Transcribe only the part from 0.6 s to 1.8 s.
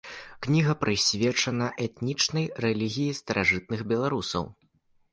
прысвечана